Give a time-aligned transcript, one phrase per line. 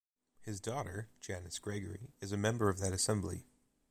[0.41, 3.45] His daughter, Janice Gregory, is a member of that assembly.